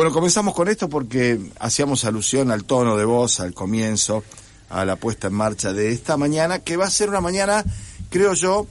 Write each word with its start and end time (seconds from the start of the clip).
Bueno, 0.00 0.14
comenzamos 0.14 0.54
con 0.54 0.66
esto 0.68 0.88
porque 0.88 1.38
hacíamos 1.58 2.06
alusión 2.06 2.50
al 2.50 2.64
tono 2.64 2.96
de 2.96 3.04
voz, 3.04 3.38
al 3.38 3.52
comienzo, 3.52 4.24
a 4.70 4.86
la 4.86 4.96
puesta 4.96 5.26
en 5.26 5.34
marcha 5.34 5.74
de 5.74 5.92
esta 5.92 6.16
mañana, 6.16 6.60
que 6.60 6.78
va 6.78 6.86
a 6.86 6.90
ser 6.90 7.10
una 7.10 7.20
mañana, 7.20 7.62
creo 8.08 8.32
yo, 8.32 8.66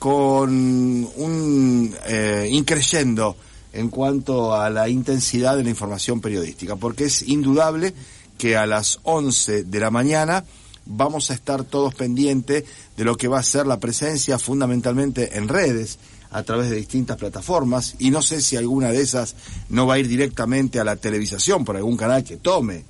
con 0.00 0.50
un 0.50 1.94
eh, 2.04 2.48
increyendo 2.50 3.36
en 3.72 3.90
cuanto 3.90 4.56
a 4.56 4.70
la 4.70 4.88
intensidad 4.88 5.56
de 5.56 5.62
la 5.62 5.70
información 5.70 6.20
periodística, 6.20 6.74
porque 6.74 7.04
es 7.04 7.22
indudable 7.28 7.94
que 8.36 8.56
a 8.56 8.66
las 8.66 8.98
11 9.04 9.62
de 9.62 9.78
la 9.78 9.92
mañana 9.92 10.44
vamos 10.86 11.30
a 11.30 11.34
estar 11.34 11.64
todos 11.64 11.94
pendientes 11.94 12.64
de 12.96 13.04
lo 13.04 13.16
que 13.16 13.28
va 13.28 13.38
a 13.38 13.42
ser 13.42 13.66
la 13.66 13.80
presencia 13.80 14.38
fundamentalmente 14.38 15.36
en 15.36 15.48
redes, 15.48 15.98
a 16.32 16.42
través 16.42 16.70
de 16.70 16.76
distintas 16.76 17.18
plataformas, 17.18 17.94
y 17.98 18.10
no 18.10 18.22
sé 18.22 18.40
si 18.40 18.56
alguna 18.56 18.90
de 18.90 19.02
esas 19.02 19.34
no 19.68 19.86
va 19.86 19.94
a 19.94 19.98
ir 19.98 20.08
directamente 20.08 20.80
a 20.80 20.84
la 20.84 20.96
televisación 20.96 21.64
por 21.64 21.76
algún 21.76 21.96
canal 21.96 22.24
que 22.24 22.38
tome 22.38 22.84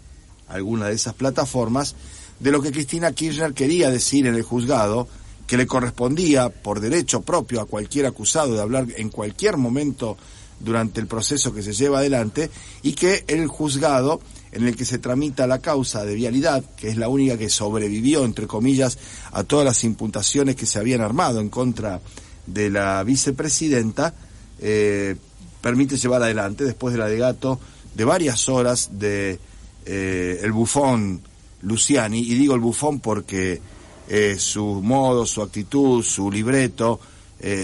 alguna 0.48 0.87
de 0.87 0.95
esas 0.95 1.15
plataformas, 1.15 1.97
de 2.39 2.53
lo 2.53 2.62
que 2.62 2.70
Cristina 2.70 3.12
Kirchner 3.12 3.53
quería 3.53 3.91
decir 3.91 4.27
en 4.27 4.37
el 4.37 4.43
juzgado, 4.43 5.09
que 5.47 5.56
le 5.56 5.67
correspondía 5.67 6.51
por 6.51 6.81
derecho 6.81 7.23
propio 7.23 7.61
a 7.61 7.67
cualquier 7.67 8.06
acusado 8.06 8.55
de 8.55 8.61
hablar 8.61 8.87
en 8.97 9.09
cualquier 9.09 9.56
momento 9.56 10.17
durante 10.61 11.01
el 11.01 11.09
proceso 11.09 11.53
que 11.53 11.62
se 11.62 11.73
lleva 11.73 11.98
adelante, 11.98 12.48
y 12.83 12.93
que 12.93 13.25
el 13.27 13.48
juzgado 13.48 14.20
en 14.52 14.69
el 14.69 14.77
que 14.77 14.84
se 14.84 14.98
tramita 14.98 15.47
la 15.47 15.61
causa 15.61 16.05
de 16.05 16.15
vialidad, 16.15 16.62
que 16.77 16.91
es 16.91 16.98
la 16.98 17.09
única 17.09 17.38
que 17.38 17.48
sobrevivió, 17.48 18.24
entre 18.24 18.47
comillas, 18.47 18.98
a 19.33 19.45
todas 19.45 19.65
las 19.65 19.83
imputaciones 19.83 20.56
que 20.56 20.66
se 20.66 20.78
habían 20.78 21.01
armado 21.01 21.41
en 21.41 21.48
contra 21.48 22.01
de 22.47 22.69
la 22.69 23.02
vicepresidenta, 23.02 24.15
eh, 24.61 25.16
permite 25.62 25.97
llevar 25.97 26.23
adelante, 26.23 26.65
después 26.65 26.92
del 26.92 27.02
alegato 27.02 27.59
de 27.95 28.05
varias 28.05 28.48
horas 28.51 28.91
de 28.92 29.38
eh, 29.87 30.41
el 30.42 30.53
bufón 30.53 31.23
Luciani, 31.62 32.19
y 32.19 32.34
digo 32.34 32.55
el 32.55 32.61
bufón 32.61 33.00
porque 33.00 33.61
eh, 34.09 34.37
su 34.39 34.83
modo, 34.83 35.25
su 35.25 35.41
actitud, 35.41 36.05
su 36.05 36.31
libreto 36.31 37.00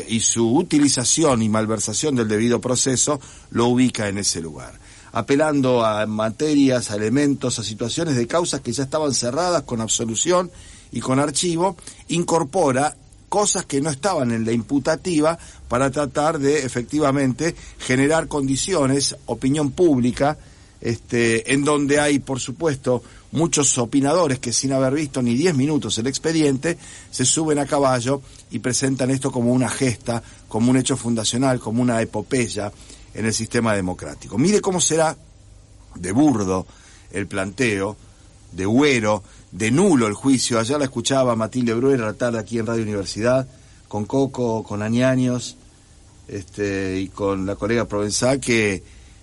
y 0.08 0.18
su 0.18 0.56
utilización 0.56 1.40
y 1.40 1.48
malversación 1.48 2.16
del 2.16 2.26
debido 2.26 2.60
proceso 2.60 3.20
lo 3.50 3.68
ubica 3.68 4.08
en 4.08 4.18
ese 4.18 4.40
lugar 4.40 4.76
apelando 5.12 5.84
a 5.84 6.06
materias, 6.06 6.90
a 6.90 6.96
elementos, 6.96 7.58
a 7.58 7.64
situaciones 7.64 8.16
de 8.16 8.26
causas 8.26 8.60
que 8.60 8.72
ya 8.72 8.84
estaban 8.84 9.14
cerradas 9.14 9.62
con 9.62 9.80
absolución 9.80 10.50
y 10.92 11.00
con 11.00 11.18
archivo, 11.18 11.76
incorpora 12.08 12.96
cosas 13.28 13.66
que 13.66 13.80
no 13.80 13.90
estaban 13.90 14.32
en 14.32 14.44
la 14.44 14.52
imputativa 14.52 15.38
para 15.68 15.90
tratar 15.90 16.38
de 16.38 16.64
efectivamente 16.64 17.54
generar 17.78 18.26
condiciones, 18.26 19.16
opinión 19.26 19.70
pública, 19.70 20.38
este, 20.80 21.52
en 21.52 21.64
donde 21.64 22.00
hay, 22.00 22.20
por 22.20 22.40
supuesto, 22.40 23.02
muchos 23.32 23.76
opinadores 23.78 24.38
que 24.38 24.52
sin 24.52 24.72
haber 24.72 24.94
visto 24.94 25.20
ni 25.20 25.34
diez 25.34 25.54
minutos 25.54 25.98
el 25.98 26.06
expediente, 26.06 26.78
se 27.10 27.24
suben 27.24 27.58
a 27.58 27.66
caballo 27.66 28.22
y 28.50 28.60
presentan 28.60 29.10
esto 29.10 29.30
como 29.30 29.52
una 29.52 29.68
gesta, 29.68 30.22
como 30.48 30.70
un 30.70 30.78
hecho 30.78 30.96
fundacional, 30.96 31.60
como 31.60 31.82
una 31.82 32.00
epopeya 32.00 32.72
en 33.14 33.26
el 33.26 33.34
sistema 33.34 33.74
democrático. 33.74 34.38
Mire 34.38 34.60
cómo 34.60 34.80
será 34.80 35.16
de 35.94 36.12
burdo 36.12 36.66
el 37.10 37.26
planteo, 37.26 37.96
de 38.52 38.66
güero, 38.66 39.22
de 39.52 39.70
nulo 39.70 40.06
el 40.06 40.14
juicio. 40.14 40.58
Ayer 40.58 40.78
la 40.78 40.84
escuchaba 40.84 41.36
Matilde 41.36 41.74
Bruer 41.74 42.00
la 42.00 42.12
tarde 42.14 42.38
aquí 42.38 42.58
en 42.58 42.66
Radio 42.66 42.82
Universidad, 42.82 43.48
con 43.88 44.04
Coco, 44.04 44.62
con 44.62 44.82
Añaños, 44.82 45.56
este, 46.28 47.00
y 47.00 47.08
con 47.08 47.46
la 47.46 47.56
colega 47.56 47.86
Provenzal, 47.86 48.40
que 48.40 48.82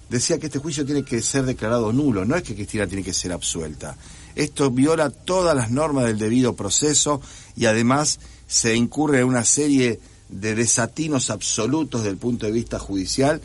decía 0.09 0.39
que 0.39 0.47
este 0.47 0.59
juicio 0.59 0.85
tiene 0.85 1.03
que 1.03 1.21
ser 1.21 1.45
declarado 1.45 1.93
nulo, 1.93 2.25
no 2.25 2.35
es 2.35 2.43
que 2.43 2.55
Cristina 2.55 2.87
tiene 2.87 3.03
que 3.03 3.13
ser 3.13 3.31
absuelta. 3.31 3.95
Esto 4.35 4.69
viola 4.71 5.09
todas 5.09 5.55
las 5.55 5.71
normas 5.71 6.05
del 6.05 6.17
debido 6.17 6.55
proceso 6.55 7.21
y 7.55 7.65
además 7.65 8.19
se 8.47 8.75
incurre 8.75 9.19
en 9.19 9.27
una 9.27 9.45
serie 9.45 9.99
de 10.29 10.55
desatinos 10.55 11.29
absolutos 11.29 12.01
desde 12.01 12.11
el 12.11 12.17
punto 12.17 12.45
de 12.45 12.51
vista 12.51 12.79
judicial 12.79 13.41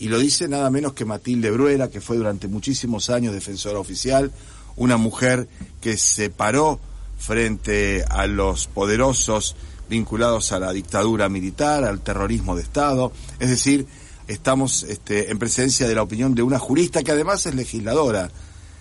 y 0.00 0.08
lo 0.08 0.18
dice 0.18 0.48
nada 0.48 0.70
menos 0.70 0.94
que 0.94 1.04
Matilde 1.04 1.50
Bruera, 1.50 1.90
que 1.90 2.00
fue 2.00 2.16
durante 2.16 2.48
muchísimos 2.48 3.10
años 3.10 3.34
defensora 3.34 3.78
oficial, 3.78 4.32
una 4.76 4.96
mujer 4.96 5.46
que 5.82 5.98
se 5.98 6.30
paró 6.30 6.80
frente 7.18 8.02
a 8.08 8.26
los 8.26 8.66
poderosos 8.66 9.56
vinculados 9.90 10.52
a 10.52 10.58
la 10.58 10.72
dictadura 10.72 11.28
militar, 11.28 11.84
al 11.84 12.00
terrorismo 12.00 12.56
de 12.56 12.62
Estado, 12.62 13.12
es 13.38 13.50
decir, 13.50 13.86
estamos 14.26 14.84
este, 14.84 15.30
en 15.30 15.38
presencia 15.38 15.86
de 15.86 15.94
la 15.94 16.02
opinión 16.02 16.34
de 16.34 16.44
una 16.44 16.58
jurista 16.58 17.02
que 17.02 17.12
además 17.12 17.44
es 17.44 17.54
legisladora 17.54 18.30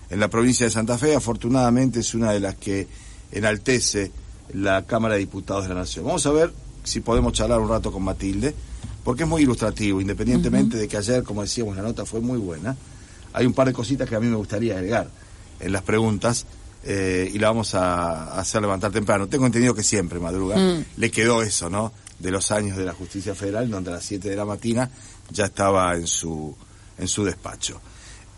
en 0.09 0.21
la 0.21 0.29
provincia 0.29 0.67
de 0.67 0.71
Santa 0.71 0.97
Fe, 0.97 1.15
afortunadamente 1.15 1.99
es 1.99 2.13
una 2.13 2.31
de 2.31 2.39
las 2.39 2.55
que 2.55 2.87
enaltece 3.33 4.13
la 4.53 4.85
Cámara 4.85 5.15
de 5.15 5.19
Diputados 5.19 5.63
de 5.63 5.69
la 5.73 5.81
Nación. 5.81 6.05
Vamos 6.05 6.25
a 6.25 6.31
ver 6.31 6.53
si 6.85 7.01
podemos 7.01 7.33
charlar 7.33 7.59
un 7.59 7.67
rato 7.67 7.91
con 7.91 8.03
Matilde 8.03 8.55
porque 9.03 9.23
es 9.23 9.29
muy 9.29 9.43
ilustrativo, 9.43 10.01
independientemente 10.01 10.77
de 10.77 10.87
que 10.87 10.97
ayer, 10.97 11.23
como 11.23 11.41
decíamos, 11.41 11.75
la 11.75 11.83
nota 11.83 12.05
fue 12.05 12.19
muy 12.19 12.37
buena. 12.37 12.75
Hay 13.33 13.45
un 13.45 13.53
par 13.53 13.67
de 13.67 13.73
cositas 13.73 14.07
que 14.07 14.15
a 14.15 14.19
mí 14.19 14.27
me 14.27 14.35
gustaría 14.35 14.75
agregar 14.75 15.09
en 15.59 15.71
las 15.71 15.81
preguntas 15.83 16.45
eh, 16.83 17.29
y 17.33 17.39
la 17.39 17.49
vamos 17.49 17.75
a, 17.75 18.39
hacer 18.39 18.61
levantar 18.61 18.91
temprano. 18.91 19.27
Tengo 19.27 19.45
entendido 19.45 19.73
que 19.73 19.83
siempre, 19.83 20.19
Madruga, 20.19 20.57
mm. 20.57 20.85
le 20.97 21.11
quedó 21.11 21.41
eso, 21.41 21.69
¿no? 21.69 21.91
De 22.17 22.31
los 22.31 22.51
años 22.51 22.77
de 22.77 22.85
la 22.85 22.93
justicia 22.93 23.35
federal, 23.35 23.69
donde 23.69 23.91
a 23.91 23.95
las 23.95 24.05
7 24.05 24.29
de 24.29 24.35
la 24.35 24.45
mañana 24.45 24.89
ya 25.31 25.45
estaba 25.45 25.95
en 25.95 26.07
su, 26.07 26.55
en 26.97 27.07
su 27.07 27.23
despacho. 27.23 27.79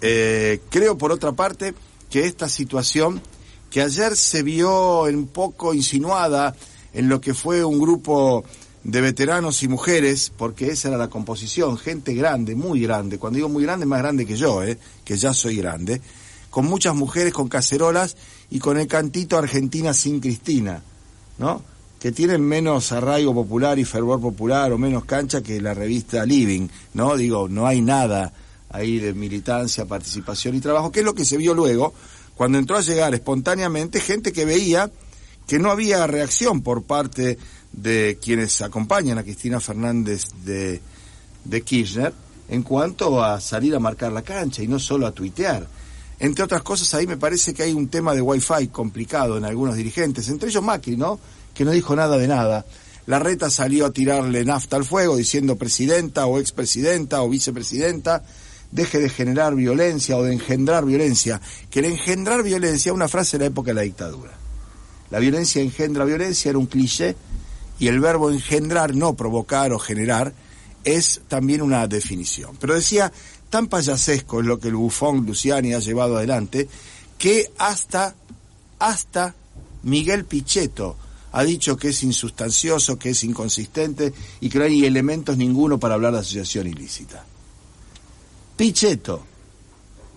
Eh, 0.01 0.61
creo, 0.69 0.97
por 0.97 1.11
otra 1.11 1.31
parte, 1.31 1.73
que 2.09 2.25
esta 2.25 2.49
situación, 2.49 3.21
que 3.69 3.81
ayer 3.81 4.15
se 4.15 4.43
vio 4.43 5.03
un 5.03 5.27
poco 5.27 5.73
insinuada 5.73 6.55
en 6.93 7.07
lo 7.07 7.21
que 7.21 7.33
fue 7.33 7.63
un 7.63 7.79
grupo 7.79 8.43
de 8.83 9.01
veteranos 9.01 9.61
y 9.63 9.67
mujeres, 9.67 10.31
porque 10.35 10.71
esa 10.71 10.89
era 10.89 10.97
la 10.97 11.09
composición, 11.09 11.77
gente 11.77 12.13
grande, 12.13 12.55
muy 12.55 12.81
grande, 12.81 13.19
cuando 13.19 13.37
digo 13.37 13.49
muy 13.49 13.63
grande, 13.63 13.85
más 13.85 13.99
grande 13.99 14.25
que 14.25 14.35
yo, 14.35 14.63
eh, 14.63 14.77
que 15.05 15.17
ya 15.17 15.33
soy 15.33 15.57
grande, 15.57 16.01
con 16.49 16.65
muchas 16.65 16.95
mujeres 16.95 17.33
con 17.33 17.47
cacerolas 17.47 18.17
y 18.49 18.59
con 18.59 18.77
el 18.77 18.87
cantito 18.87 19.37
Argentina 19.37 19.93
sin 19.93 20.19
Cristina, 20.19 20.81
¿no? 21.37 21.63
Que 21.99 22.11
tienen 22.11 22.41
menos 22.41 22.91
arraigo 22.91 23.33
popular 23.33 23.77
y 23.77 23.85
fervor 23.85 24.19
popular 24.19 24.71
o 24.71 24.77
menos 24.77 25.05
cancha 25.05 25.41
que 25.41 25.61
la 25.61 25.73
revista 25.73 26.25
Living, 26.25 26.67
¿no? 26.95 27.15
Digo, 27.15 27.47
no 27.47 27.67
hay 27.67 27.81
nada 27.81 28.33
ahí 28.69 28.99
de 28.99 29.13
militancia, 29.13 29.85
participación 29.85 30.55
y 30.55 30.59
trabajo, 30.59 30.91
que 30.91 31.01
es 31.01 31.05
lo 31.05 31.13
que 31.13 31.25
se 31.25 31.37
vio 31.37 31.53
luego 31.53 31.93
cuando 32.35 32.57
entró 32.57 32.77
a 32.77 32.81
llegar 32.81 33.13
espontáneamente 33.13 33.99
gente 33.99 34.31
que 34.31 34.45
veía 34.45 34.89
que 35.47 35.59
no 35.59 35.69
había 35.69 36.07
reacción 36.07 36.61
por 36.61 36.83
parte 36.83 37.37
de 37.71 38.17
quienes 38.21 38.61
acompañan 38.61 39.17
a 39.17 39.23
Cristina 39.23 39.59
Fernández 39.59 40.25
de, 40.43 40.81
de 41.45 41.61
Kirchner 41.61 42.13
en 42.49 42.63
cuanto 42.63 43.23
a 43.23 43.39
salir 43.39 43.75
a 43.75 43.79
marcar 43.79 44.11
la 44.11 44.21
cancha 44.21 44.61
y 44.61 44.67
no 44.67 44.77
solo 44.77 45.07
a 45.07 45.11
tuitear. 45.11 45.67
Entre 46.19 46.43
otras 46.43 46.61
cosas, 46.61 46.93
ahí 46.93 47.07
me 47.07 47.17
parece 47.17 47.53
que 47.53 47.63
hay 47.63 47.73
un 47.73 47.87
tema 47.87 48.13
de 48.13 48.21
wifi 48.21 48.67
complicado 48.67 49.37
en 49.37 49.45
algunos 49.45 49.75
dirigentes, 49.75 50.29
entre 50.29 50.49
ellos 50.49 50.61
Macri, 50.61 50.95
¿no? 50.95 51.19
Que 51.53 51.65
no 51.65 51.71
dijo 51.71 51.95
nada 51.95 52.17
de 52.17 52.27
nada. 52.27 52.65
La 53.07 53.17
reta 53.17 53.49
salió 53.49 53.87
a 53.87 53.91
tirarle 53.91 54.45
nafta 54.45 54.75
al 54.75 54.85
fuego 54.85 55.15
diciendo 55.15 55.55
presidenta 55.55 56.27
o 56.27 56.39
expresidenta 56.39 57.23
o 57.23 57.29
vicepresidenta, 57.29 58.23
deje 58.69 58.99
de 58.99 59.09
generar 59.09 59.55
violencia 59.55 60.15
o 60.17 60.23
de 60.23 60.33
engendrar 60.33 60.85
violencia. 60.85 61.41
Que 61.71 61.79
el 61.79 61.85
engendrar 61.85 62.43
violencia, 62.43 62.93
una 62.93 63.07
frase 63.07 63.37
de 63.37 63.45
la 63.45 63.47
época 63.47 63.71
de 63.71 63.75
la 63.75 63.81
dictadura. 63.81 64.31
La 65.09 65.19
violencia 65.19 65.61
engendra 65.61 66.05
violencia, 66.05 66.49
era 66.49 66.59
un 66.59 66.67
cliché 66.67 67.15
y 67.81 67.87
el 67.87 67.99
verbo 67.99 68.29
engendrar, 68.29 68.93
no 68.93 69.15
provocar 69.15 69.73
o 69.73 69.79
generar, 69.79 70.35
es 70.83 71.19
también 71.27 71.63
una 71.63 71.87
definición. 71.87 72.55
Pero 72.59 72.75
decía, 72.75 73.11
tan 73.49 73.65
payasesco 73.65 74.39
es 74.39 74.45
lo 74.45 74.59
que 74.59 74.67
el 74.67 74.75
bufón 74.75 75.25
Luciani 75.25 75.73
ha 75.73 75.79
llevado 75.79 76.15
adelante, 76.15 76.69
que 77.17 77.51
hasta, 77.57 78.13
hasta 78.77 79.33
Miguel 79.81 80.25
Pichetto 80.25 80.95
ha 81.31 81.43
dicho 81.43 81.75
que 81.75 81.87
es 81.87 82.03
insustancioso, 82.03 82.99
que 82.99 83.09
es 83.09 83.23
inconsistente 83.23 84.13
y 84.41 84.49
que 84.49 84.59
no 84.59 84.65
hay 84.65 84.85
elementos 84.85 85.35
ninguno 85.35 85.79
para 85.79 85.95
hablar 85.95 86.13
de 86.13 86.19
asociación 86.19 86.67
ilícita. 86.67 87.25
Pichetto, 88.57 89.23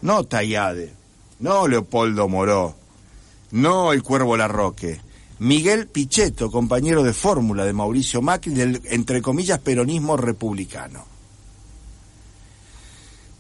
no 0.03 0.25
Tayade, 0.25 0.93
no 1.41 1.67
Leopoldo 1.67 2.29
Moró, 2.29 2.77
no 3.53 3.94
el 3.94 4.03
Cuervo 4.03 4.37
Larroque, 4.37 5.00
Miguel 5.39 5.89
Pichetto, 5.89 6.51
compañero 6.51 7.03
de 7.03 7.13
fórmula 7.13 7.65
de 7.65 7.73
Mauricio 7.73 8.23
Macri 8.23 8.55
del, 8.55 8.81
entre 8.85 9.21
comillas, 9.21 9.59
peronismo 9.59 10.17
republicano. 10.17 11.05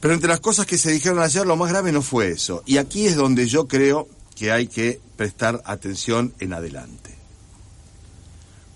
Pero 0.00 0.12
entre 0.12 0.28
las 0.28 0.40
cosas 0.40 0.66
que 0.66 0.76
se 0.76 0.90
dijeron 0.90 1.20
ayer, 1.20 1.46
lo 1.46 1.56
más 1.56 1.70
grave 1.70 1.92
no 1.92 2.02
fue 2.02 2.28
eso. 2.28 2.62
Y 2.66 2.76
aquí 2.76 3.06
es 3.06 3.16
donde 3.16 3.46
yo 3.46 3.68
creo 3.68 4.08
que 4.36 4.52
hay 4.52 4.66
que 4.66 5.00
prestar 5.16 5.62
atención 5.64 6.34
en 6.40 6.52
adelante. 6.52 7.14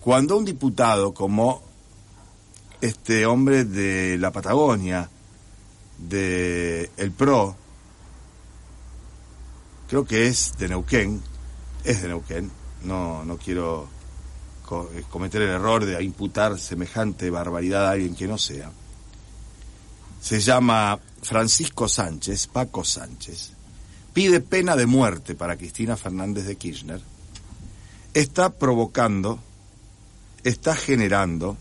Cuando 0.01 0.39
un 0.39 0.45
diputado 0.45 1.13
como 1.13 1.63
este 2.81 3.27
hombre 3.27 3.65
de 3.65 4.17
la 4.19 4.31
Patagonia, 4.31 5.11
de 5.99 6.91
el 6.97 7.11
PRO, 7.11 7.57
creo 9.89 10.05
que 10.07 10.29
es 10.29 10.57
de 10.59 10.69
Neuquén, 10.69 11.21
es 11.85 12.01
de 12.01 12.09
Neuquén, 12.09 12.51
no, 12.85 13.25
no 13.25 13.37
quiero 13.37 13.89
eh, 14.71 15.05
cometer 15.09 15.43
el 15.43 15.49
error 15.49 15.87
de 15.87 16.03
imputar 16.03 16.59
semejante 16.59 17.31
barbaridad 17.31 17.87
a 17.87 17.93
alguien 17.93 18.15
que 18.15 18.29
no 18.29 18.37
sea. 18.37 18.71
Se 20.21 20.41
llama 20.41 20.99
Francisco 21.23 21.89
Sánchez, 21.89 22.49
Paco 22.49 22.85
Sánchez, 22.85 23.53
pide 24.13 24.41
pena 24.41 24.77
de 24.77 24.87
muerte 24.87 25.35
para 25.35 25.57
Cristina 25.57 25.97
Fernández 25.97 26.45
de 26.45 26.57
Kirchner, 26.57 27.01
está 28.13 28.51
provocando, 28.51 29.39
está 30.45 30.75
generando, 30.75 31.57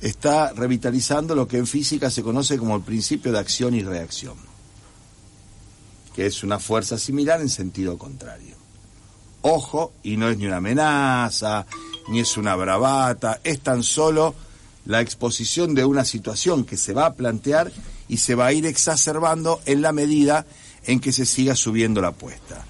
está 0.00 0.52
revitalizando 0.52 1.34
lo 1.34 1.46
que 1.46 1.58
en 1.58 1.66
física 1.66 2.10
se 2.10 2.22
conoce 2.22 2.56
como 2.56 2.76
el 2.76 2.82
principio 2.82 3.32
de 3.32 3.38
acción 3.38 3.74
y 3.74 3.82
reacción, 3.82 4.36
que 6.14 6.26
es 6.26 6.42
una 6.42 6.58
fuerza 6.58 6.96
similar 6.96 7.40
en 7.40 7.48
sentido 7.50 7.98
contrario. 7.98 8.56
Ojo, 9.42 9.92
y 10.02 10.16
no 10.16 10.28
es 10.28 10.38
ni 10.38 10.46
una 10.46 10.58
amenaza, 10.58 11.66
ni 12.08 12.20
es 12.20 12.36
una 12.36 12.56
bravata, 12.56 13.40
es 13.42 13.60
tan 13.60 13.82
solo 13.82 14.34
la 14.86 15.00
exposición 15.00 15.74
de 15.74 15.84
una 15.84 16.04
situación 16.04 16.64
que 16.64 16.76
se 16.76 16.92
va 16.92 17.06
a 17.06 17.14
plantear 17.14 17.70
y 18.08 18.18
se 18.18 18.34
va 18.34 18.46
a 18.46 18.52
ir 18.52 18.66
exacerbando 18.66 19.60
en 19.66 19.82
la 19.82 19.92
medida 19.92 20.44
en 20.84 21.00
que 21.00 21.12
se 21.12 21.26
siga 21.26 21.54
subiendo 21.54 22.00
la 22.00 22.08
apuesta. 22.08 22.64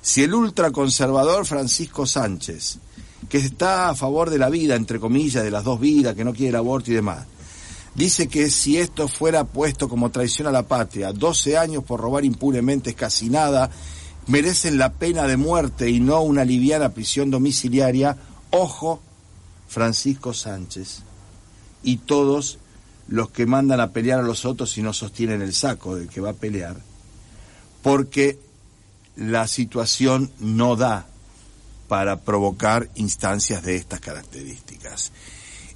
Si 0.00 0.22
el 0.22 0.34
ultraconservador 0.34 1.46
Francisco 1.46 2.06
Sánchez, 2.06 2.78
que 3.28 3.38
está 3.38 3.88
a 3.88 3.94
favor 3.94 4.30
de 4.30 4.38
la 4.38 4.48
vida, 4.48 4.76
entre 4.76 5.00
comillas, 5.00 5.44
de 5.44 5.50
las 5.50 5.64
dos 5.64 5.80
vidas, 5.80 6.14
que 6.14 6.24
no 6.24 6.32
quiere 6.32 6.50
el 6.50 6.56
aborto 6.56 6.90
y 6.90 6.94
demás, 6.94 7.26
dice 7.94 8.28
que 8.28 8.50
si 8.50 8.78
esto 8.78 9.08
fuera 9.08 9.44
puesto 9.44 9.88
como 9.88 10.10
traición 10.10 10.46
a 10.46 10.52
la 10.52 10.62
patria, 10.62 11.12
12 11.12 11.58
años 11.58 11.84
por 11.84 12.00
robar 12.00 12.24
impunemente 12.24 12.90
es 12.90 12.96
casi 12.96 13.28
nada, 13.28 13.70
merecen 14.26 14.78
la 14.78 14.92
pena 14.92 15.26
de 15.26 15.36
muerte 15.36 15.90
y 15.90 16.00
no 16.00 16.22
una 16.22 16.44
liviana 16.44 16.90
prisión 16.90 17.30
domiciliaria, 17.30 18.16
ojo, 18.50 19.00
Francisco 19.68 20.32
Sánchez 20.32 21.02
y 21.82 21.98
todos 21.98 22.58
los 23.08 23.30
que 23.30 23.46
mandan 23.46 23.80
a 23.80 23.90
pelear 23.90 24.20
a 24.20 24.24
los 24.24 24.44
otros 24.44 24.76
y 24.78 24.82
no 24.82 24.92
sostienen 24.92 25.42
el 25.42 25.54
saco 25.54 25.94
del 25.94 26.08
que 26.08 26.20
va 26.20 26.30
a 26.30 26.34
pelear, 26.34 26.76
porque 27.82 28.38
la 29.16 29.46
situación 29.46 30.30
no 30.40 30.76
da 30.76 31.06
para 31.88 32.20
provocar 32.20 32.88
instancias 32.96 33.62
de 33.62 33.76
estas 33.76 34.00
características. 34.00 35.12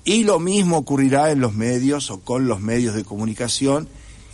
Y 0.04 0.24
lo 0.24 0.40
mismo 0.40 0.78
ocurrirá 0.78 1.30
en 1.30 1.40
los 1.40 1.54
medios 1.54 2.10
o 2.10 2.20
con 2.20 2.48
los 2.48 2.60
medios 2.60 2.94
de 2.94 3.04
comunicación 3.04 3.88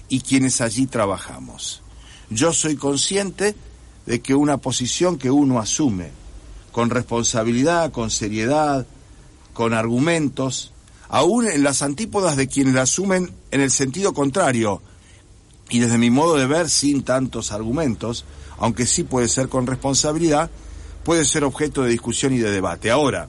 y 0.09 0.21
quienes 0.21 0.61
allí 0.61 0.87
trabajamos. 0.87 1.83
Yo 2.31 2.53
soy 2.53 2.77
consciente 2.77 3.55
de 4.07 4.21
que 4.21 4.35
una 4.35 4.57
posición 4.59 5.19
que 5.19 5.31
uno 5.31 5.59
asume 5.59 6.11
con 6.73 6.91
responsabilidad, 6.91 7.91
con 7.91 8.11
seriedad, 8.11 8.87
con 9.53 9.75
argumentos, 9.75 10.73
aún 11.09 11.49
en 11.49 11.63
las 11.63 11.83
antípodas 11.83 12.37
de 12.37 12.49
quienes 12.49 12.75
la 12.75 12.83
asumen 12.83 13.31
en 13.51 13.61
el 13.61 13.71
sentido 13.71 14.13
contrario, 14.15 14.83
y 15.69 15.81
desde 15.81 15.99
mi 15.99 16.11
modo 16.11 16.37
de 16.37 16.47
ver 16.47 16.69
sin 16.69 17.03
tantos 17.03 17.51
argumentos, 17.51 18.25
aunque 18.59 18.87
sí 18.87 19.03
puede 19.03 19.29
ser 19.29 19.49
con 19.49 19.67
responsabilidad, 19.67 20.51
puede 21.05 21.25
ser 21.25 21.45
objeto 21.45 21.83
de 21.83 21.91
discusión 21.91 22.33
y 22.33 22.39
de 22.39 22.51
debate. 22.51 22.91
Ahora, 22.91 23.29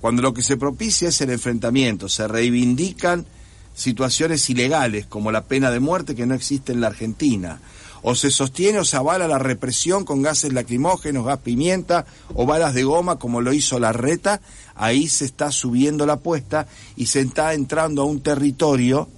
cuando 0.00 0.22
lo 0.22 0.34
que 0.34 0.42
se 0.42 0.56
propicia 0.56 1.08
es 1.08 1.20
el 1.20 1.30
enfrentamiento, 1.30 2.08
se 2.08 2.26
reivindican 2.28 3.26
situaciones 3.74 4.48
ilegales 4.50 5.06
como 5.06 5.32
la 5.32 5.44
pena 5.44 5.70
de 5.70 5.80
muerte 5.80 6.14
que 6.14 6.26
no 6.26 6.34
existe 6.34 6.72
en 6.72 6.80
la 6.80 6.88
Argentina, 6.88 7.60
o 8.02 8.14
se 8.14 8.30
sostiene 8.30 8.78
o 8.78 8.84
se 8.84 8.96
avala 8.96 9.28
la 9.28 9.38
represión 9.38 10.04
con 10.04 10.22
gases 10.22 10.52
lacrimógenos, 10.52 11.24
gas 11.24 11.38
pimienta 11.38 12.06
o 12.34 12.46
balas 12.46 12.74
de 12.74 12.84
goma 12.84 13.16
como 13.16 13.40
lo 13.40 13.52
hizo 13.52 13.78
la 13.78 13.92
reta, 13.92 14.40
ahí 14.74 15.08
se 15.08 15.24
está 15.24 15.50
subiendo 15.50 16.06
la 16.06 16.14
apuesta 16.14 16.66
y 16.96 17.06
se 17.06 17.20
está 17.20 17.54
entrando 17.54 18.02
a 18.02 18.06
un 18.06 18.20
territorio 18.20 19.08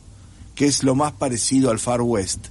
que 0.55 0.67
es 0.67 0.83
lo 0.83 0.95
más 0.95 1.13
parecido 1.13 1.71
al 1.71 1.79
Far 1.79 2.03
West, 2.03 2.47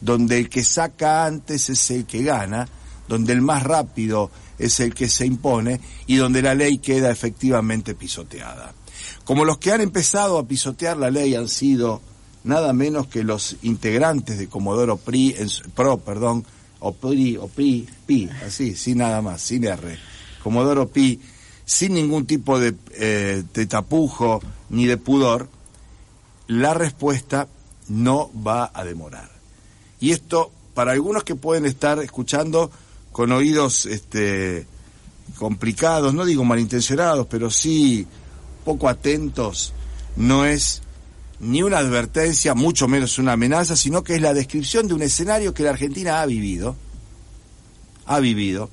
donde 0.00 0.38
el 0.38 0.48
que 0.48 0.64
saca 0.64 1.24
antes 1.24 1.70
es 1.70 1.90
el 1.90 2.04
que 2.06 2.22
gana, 2.22 2.68
donde 3.08 3.32
el 3.32 3.40
más 3.40 3.62
rápido 3.62 4.30
es 4.58 4.80
el 4.80 4.94
que 4.94 5.08
se 5.08 5.24
impone 5.24 5.80
y 6.06 6.16
donde 6.16 6.42
la 6.42 6.54
ley 6.54 6.78
queda 6.78 7.10
efectivamente 7.10 7.94
pisoteada. 7.94 8.74
Como 9.24 9.44
los 9.44 9.58
que 9.58 9.72
han 9.72 9.80
empezado 9.80 10.38
a 10.38 10.46
pisotear 10.46 10.96
la 10.96 11.10
ley 11.10 11.34
han 11.34 11.48
sido 11.48 12.00
nada 12.48 12.72
menos 12.72 13.06
que 13.06 13.22
los 13.22 13.56
integrantes 13.62 14.38
de 14.38 14.48
Comodoro 14.48 14.96
PRI, 14.96 15.36
PRO, 15.74 15.98
perdón, 15.98 16.44
o 16.80 16.92
PRI, 16.92 17.36
o 17.36 17.46
PRI, 17.46 17.86
PI, 18.06 18.30
así, 18.46 18.74
sin 18.74 18.98
nada 18.98 19.20
más, 19.20 19.42
sin 19.42 19.64
R. 19.64 19.98
Comodoro 20.42 20.88
PI, 20.88 21.20
sin 21.66 21.92
ningún 21.92 22.24
tipo 22.24 22.58
de, 22.58 22.74
eh, 22.94 23.44
de 23.52 23.66
tapujo 23.66 24.40
ni 24.70 24.86
de 24.86 24.96
pudor, 24.96 25.48
la 26.46 26.72
respuesta 26.72 27.48
no 27.88 28.30
va 28.34 28.70
a 28.72 28.82
demorar. 28.82 29.30
Y 30.00 30.12
esto, 30.12 30.50
para 30.72 30.92
algunos 30.92 31.24
que 31.24 31.34
pueden 31.34 31.66
estar 31.66 31.98
escuchando 31.98 32.70
con 33.12 33.30
oídos 33.30 33.84
este, 33.84 34.66
complicados, 35.36 36.14
no 36.14 36.24
digo 36.24 36.44
malintencionados, 36.44 37.26
pero 37.26 37.50
sí 37.50 38.06
poco 38.64 38.88
atentos, 38.88 39.74
no 40.16 40.46
es 40.46 40.80
ni 41.40 41.62
una 41.62 41.78
advertencia, 41.78 42.54
mucho 42.54 42.88
menos 42.88 43.18
una 43.18 43.32
amenaza, 43.32 43.76
sino 43.76 44.02
que 44.02 44.16
es 44.16 44.22
la 44.22 44.34
descripción 44.34 44.88
de 44.88 44.94
un 44.94 45.02
escenario 45.02 45.54
que 45.54 45.62
la 45.62 45.70
Argentina 45.70 46.20
ha 46.20 46.26
vivido, 46.26 46.76
ha 48.06 48.18
vivido, 48.20 48.70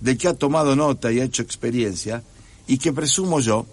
de 0.00 0.16
que 0.16 0.28
ha 0.28 0.34
tomado 0.34 0.76
nota 0.76 1.12
y 1.12 1.20
ha 1.20 1.24
hecho 1.24 1.42
experiencia, 1.42 2.22
y 2.66 2.78
que 2.78 2.92
presumo 2.92 3.40
yo 3.40 3.66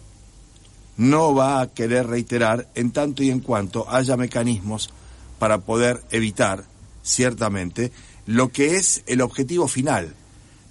no 0.98 1.34
va 1.34 1.62
a 1.62 1.68
querer 1.68 2.08
reiterar 2.08 2.70
en 2.76 2.92
tanto 2.92 3.24
y 3.24 3.30
en 3.30 3.42
cuanto 3.42 3.90
haya 3.90 4.16
mecanismos 4.16 4.92
para 5.40 5.60
poder 5.60 6.02
evitar, 6.12 6.64
ciertamente, 7.04 7.92
lo 8.26 8.50
que 8.50 8.76
es 8.76 9.04
el 9.08 9.22
objetivo 9.22 9.68
final, 9.68 10.14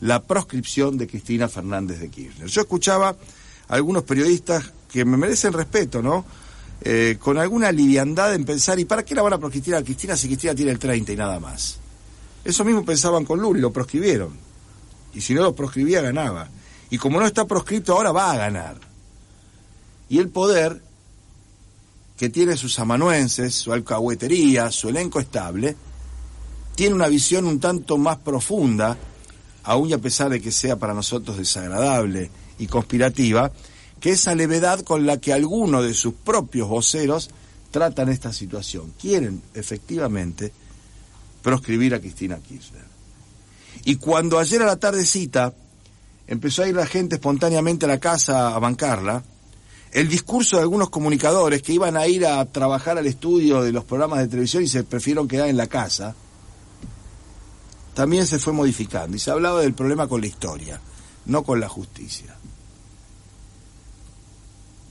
la 0.00 0.22
proscripción 0.22 0.96
de 0.98 1.06
Cristina 1.06 1.48
Fernández 1.48 2.00
de 2.00 2.08
Kirchner. 2.08 2.48
Yo 2.48 2.62
escuchaba 2.62 3.10
a 3.10 3.74
algunos 3.74 4.04
periodistas 4.04 4.72
que 4.90 5.04
me 5.04 5.16
merecen 5.16 5.52
respeto, 5.52 6.02
¿no? 6.02 6.24
Eh, 6.80 7.16
con 7.18 7.38
alguna 7.38 7.72
liviandad 7.72 8.34
en 8.34 8.44
pensar, 8.44 8.78
¿y 8.78 8.84
para 8.84 9.04
qué 9.04 9.14
la 9.14 9.22
van 9.22 9.32
a 9.32 9.38
proscribir 9.38 9.76
a 9.76 9.82
Cristina 9.82 10.16
si 10.16 10.26
Cristina 10.26 10.54
tiene 10.54 10.72
el 10.72 10.78
30 10.78 11.12
y 11.12 11.16
nada 11.16 11.40
más? 11.40 11.78
Eso 12.44 12.64
mismo 12.64 12.84
pensaban 12.84 13.24
con 13.24 13.40
Lula 13.40 13.58
y 13.58 13.62
lo 13.62 13.72
proscribieron. 13.72 14.36
Y 15.14 15.20
si 15.20 15.34
no 15.34 15.42
lo 15.42 15.54
proscribía, 15.54 16.02
ganaba. 16.02 16.48
Y 16.90 16.98
como 16.98 17.18
no 17.20 17.26
está 17.26 17.46
proscrito, 17.46 17.94
ahora 17.94 18.12
va 18.12 18.32
a 18.32 18.36
ganar. 18.36 18.76
Y 20.08 20.18
el 20.18 20.28
poder, 20.28 20.82
que 22.18 22.28
tiene 22.28 22.56
sus 22.56 22.78
amanuenses, 22.78 23.54
su 23.54 23.72
alcahuetería, 23.72 24.70
su 24.70 24.90
elenco 24.90 25.20
estable, 25.20 25.76
tiene 26.74 26.94
una 26.94 27.08
visión 27.08 27.46
un 27.46 27.60
tanto 27.60 27.96
más 27.96 28.18
profunda, 28.18 28.98
aun 29.62 29.88
y 29.88 29.92
a 29.92 29.98
pesar 29.98 30.30
de 30.30 30.40
que 30.40 30.52
sea 30.52 30.76
para 30.76 30.92
nosotros 30.92 31.38
desagradable 31.38 32.30
y 32.58 32.66
conspirativa, 32.66 33.50
que 34.00 34.10
esa 34.10 34.34
levedad 34.34 34.80
con 34.80 35.06
la 35.06 35.18
que 35.18 35.32
algunos 35.32 35.84
de 35.84 35.94
sus 35.94 36.14
propios 36.14 36.68
voceros 36.68 37.30
tratan 37.70 38.08
esta 38.08 38.32
situación. 38.32 38.92
Quieren, 39.00 39.42
efectivamente, 39.54 40.52
proscribir 41.42 41.94
a 41.94 42.00
Cristina 42.00 42.38
Kirchner. 42.38 42.84
Y 43.84 43.96
cuando 43.96 44.38
ayer 44.38 44.62
a 44.62 44.66
la 44.66 44.76
tardecita 44.76 45.52
empezó 46.26 46.62
a 46.62 46.68
ir 46.68 46.74
la 46.74 46.86
gente 46.86 47.16
espontáneamente 47.16 47.84
a 47.84 47.88
la 47.88 47.98
casa 47.98 48.54
a 48.54 48.58
bancarla, 48.58 49.22
el 49.92 50.08
discurso 50.08 50.56
de 50.56 50.62
algunos 50.62 50.90
comunicadores 50.90 51.62
que 51.62 51.72
iban 51.72 51.96
a 51.96 52.06
ir 52.06 52.26
a 52.26 52.44
trabajar 52.46 52.98
al 52.98 53.06
estudio 53.06 53.62
de 53.62 53.72
los 53.72 53.84
programas 53.84 54.20
de 54.20 54.28
televisión 54.28 54.62
y 54.62 54.68
se 54.68 54.84
prefirieron 54.84 55.28
quedar 55.28 55.48
en 55.48 55.56
la 55.56 55.66
casa, 55.66 56.14
también 57.94 58.26
se 58.26 58.40
fue 58.40 58.52
modificando 58.52 59.16
y 59.16 59.20
se 59.20 59.30
hablaba 59.30 59.60
del 59.60 59.74
problema 59.74 60.08
con 60.08 60.20
la 60.20 60.26
historia, 60.26 60.80
no 61.26 61.44
con 61.44 61.60
la 61.60 61.68
justicia. 61.68 62.36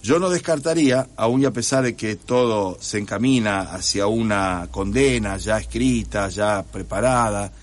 Yo 0.03 0.19
no 0.19 0.29
descartaría, 0.29 1.07
aun 1.15 1.43
y 1.43 1.45
a 1.45 1.51
pesar 1.51 1.85
de 1.85 1.95
que 1.95 2.17
todo 2.17 2.77
se 2.81 2.97
encamina 2.97 3.61
hacia 3.61 4.05
una 4.07 4.67
condena 4.69 5.37
ya 5.37 5.57
escrita, 5.57 6.27
ya 6.27 6.61
preparada 6.61 7.53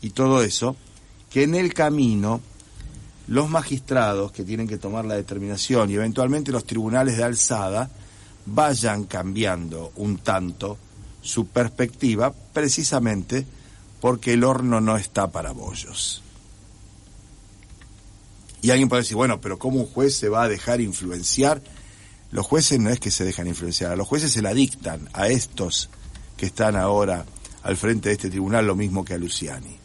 y 0.00 0.08
todo 0.08 0.42
eso, 0.42 0.74
que 1.28 1.42
en 1.42 1.54
el 1.54 1.74
camino 1.74 2.40
los 3.28 3.50
magistrados 3.50 4.32
que 4.32 4.42
tienen 4.42 4.66
que 4.66 4.78
tomar 4.78 5.04
la 5.04 5.16
determinación 5.16 5.90
y 5.90 5.96
eventualmente 5.96 6.50
los 6.50 6.64
tribunales 6.64 7.18
de 7.18 7.24
alzada 7.24 7.90
vayan 8.46 9.04
cambiando 9.04 9.92
un 9.96 10.16
tanto 10.16 10.78
su 11.20 11.48
perspectiva 11.48 12.32
precisamente 12.54 13.44
porque 14.00 14.32
el 14.32 14.44
horno 14.44 14.80
no 14.80 14.96
está 14.96 15.30
para 15.30 15.52
bollos. 15.52 16.22
Y 18.62 18.70
alguien 18.70 18.88
puede 18.88 19.02
decir, 19.02 19.16
bueno, 19.16 19.42
pero 19.42 19.58
¿cómo 19.58 19.80
un 19.80 19.86
juez 19.86 20.16
se 20.16 20.30
va 20.30 20.44
a 20.44 20.48
dejar 20.48 20.80
influenciar? 20.80 21.60
Los 22.32 22.46
jueces 22.46 22.80
no 22.80 22.88
es 22.88 22.98
que 22.98 23.10
se 23.10 23.24
dejan 23.24 23.46
influenciar, 23.46 23.96
los 23.96 24.08
jueces 24.08 24.32
se 24.32 24.40
la 24.40 24.54
dictan 24.54 25.06
a 25.12 25.28
estos 25.28 25.90
que 26.38 26.46
están 26.46 26.76
ahora 26.76 27.26
al 27.62 27.76
frente 27.76 28.08
de 28.08 28.14
este 28.14 28.30
tribunal 28.30 28.66
lo 28.66 28.74
mismo 28.74 29.04
que 29.04 29.12
a 29.12 29.18
Luciani. 29.18 29.76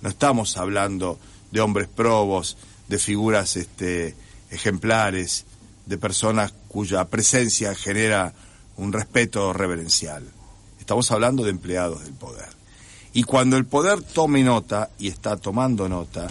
No 0.00 0.08
estamos 0.08 0.56
hablando 0.56 1.18
de 1.50 1.60
hombres 1.60 1.88
probos, 1.88 2.56
de 2.88 2.98
figuras 2.98 3.56
este, 3.56 4.14
ejemplares, 4.50 5.44
de 5.84 5.98
personas 5.98 6.54
cuya 6.68 7.06
presencia 7.08 7.74
genera 7.74 8.32
un 8.78 8.94
respeto 8.94 9.52
reverencial. 9.52 10.24
Estamos 10.80 11.10
hablando 11.10 11.44
de 11.44 11.50
empleados 11.50 12.02
del 12.02 12.14
poder. 12.14 12.48
Y 13.12 13.24
cuando 13.24 13.58
el 13.58 13.66
poder 13.66 14.00
tome 14.02 14.42
nota, 14.42 14.88
y 14.98 15.08
está 15.08 15.36
tomando 15.36 15.86
nota, 15.86 16.28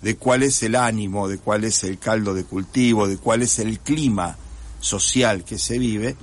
de 0.00 0.16
cuál 0.16 0.44
es 0.44 0.62
el 0.62 0.76
ánimo, 0.76 1.28
de 1.28 1.36
cuál 1.36 1.64
es 1.64 1.84
el 1.84 1.98
caldo 1.98 2.32
de 2.32 2.44
cultivo, 2.44 3.06
de 3.06 3.18
cuál 3.18 3.42
es 3.42 3.58
el 3.58 3.80
clima 3.80 4.38
social 4.80 5.44
que 5.44 5.58
se 5.58 5.78
vive, 5.78 6.16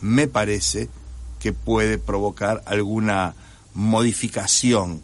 me 0.00 0.28
parece 0.28 0.88
que 1.40 1.52
puede 1.52 1.98
provocar 1.98 2.62
alguna 2.66 3.34
modificación 3.74 5.02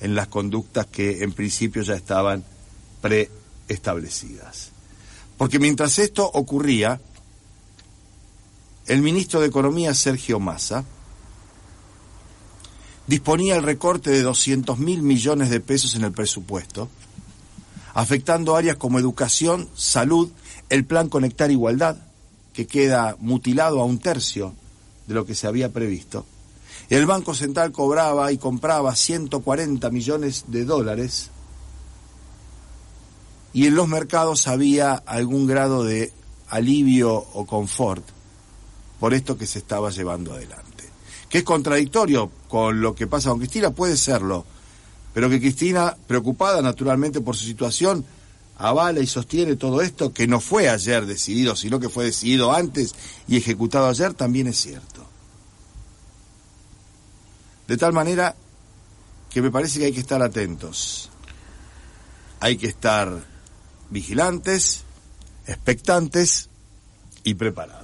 en 0.00 0.14
las 0.14 0.28
conductas 0.28 0.86
que 0.86 1.22
en 1.22 1.32
principio 1.32 1.82
ya 1.82 1.94
estaban 1.94 2.44
preestablecidas. 3.00 4.70
Porque 5.38 5.58
mientras 5.58 5.98
esto 5.98 6.28
ocurría, 6.34 7.00
el 8.86 9.00
ministro 9.02 9.40
de 9.40 9.46
Economía, 9.46 9.94
Sergio 9.94 10.40
Massa, 10.40 10.84
disponía 13.06 13.56
el 13.56 13.62
recorte 13.62 14.10
de 14.10 14.22
200 14.22 14.78
mil 14.78 15.02
millones 15.02 15.50
de 15.50 15.60
pesos 15.60 15.94
en 15.94 16.04
el 16.04 16.12
presupuesto, 16.12 16.88
afectando 17.94 18.56
áreas 18.56 18.76
como 18.76 18.98
educación, 18.98 19.68
salud, 19.74 20.30
el 20.68 20.84
plan 20.84 21.08
Conectar 21.08 21.50
Igualdad, 21.50 21.96
que 22.52 22.66
queda 22.66 23.16
mutilado 23.18 23.80
a 23.80 23.84
un 23.84 23.98
tercio 23.98 24.54
de 25.06 25.14
lo 25.14 25.26
que 25.26 25.34
se 25.34 25.46
había 25.46 25.72
previsto. 25.72 26.26
El 26.88 27.06
Banco 27.06 27.34
Central 27.34 27.72
cobraba 27.72 28.32
y 28.32 28.38
compraba 28.38 28.94
140 28.94 29.90
millones 29.90 30.44
de 30.48 30.64
dólares 30.64 31.30
y 33.52 33.66
en 33.66 33.74
los 33.74 33.88
mercados 33.88 34.48
había 34.48 34.94
algún 34.94 35.46
grado 35.46 35.84
de 35.84 36.12
alivio 36.48 37.14
o 37.14 37.46
confort 37.46 38.04
por 38.98 39.14
esto 39.14 39.36
que 39.36 39.46
se 39.46 39.58
estaba 39.58 39.90
llevando 39.90 40.32
adelante. 40.32 40.84
Que 41.28 41.38
es 41.38 41.44
contradictorio 41.44 42.30
con 42.48 42.80
lo 42.80 42.94
que 42.94 43.06
pasa 43.06 43.30
con 43.30 43.38
Cristina, 43.38 43.70
puede 43.70 43.96
serlo, 43.96 44.44
pero 45.12 45.28
que 45.28 45.40
Cristina, 45.40 45.96
preocupada 46.06 46.62
naturalmente 46.62 47.20
por 47.20 47.36
su 47.36 47.44
situación, 47.44 48.04
avala 48.56 49.00
y 49.00 49.06
sostiene 49.06 49.56
todo 49.56 49.80
esto, 49.82 50.12
que 50.12 50.26
no 50.26 50.40
fue 50.40 50.68
ayer 50.68 51.06
decidido, 51.06 51.56
sino 51.56 51.80
que 51.80 51.88
fue 51.88 52.04
decidido 52.04 52.52
antes 52.52 52.94
y 53.26 53.36
ejecutado 53.36 53.88
ayer, 53.88 54.14
también 54.14 54.46
es 54.46 54.58
cierto. 54.58 55.06
De 57.66 57.76
tal 57.76 57.92
manera 57.92 58.34
que 59.30 59.42
me 59.42 59.50
parece 59.50 59.78
que 59.78 59.86
hay 59.86 59.92
que 59.92 60.00
estar 60.00 60.22
atentos, 60.22 61.08
hay 62.40 62.56
que 62.56 62.66
estar 62.66 63.24
vigilantes, 63.90 64.82
expectantes 65.46 66.48
y 67.24 67.34
preparados. 67.34 67.82